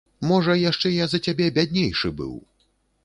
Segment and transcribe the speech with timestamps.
[0.29, 2.33] Можа яшчэ я за цябе бяднейшы быў!